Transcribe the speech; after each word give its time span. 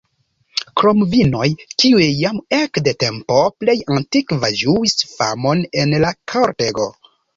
Krom 0.79 1.01
vinoj, 1.09 1.49
kiuj 1.83 2.07
jam 2.21 2.39
ekde 2.59 2.93
tempo 3.05 3.37
plej 3.59 3.75
antikva 3.99 4.51
ĝuis 4.63 4.97
famon 5.13 5.63
en 5.83 5.95
la 6.07 6.15
kortego. 6.35 6.89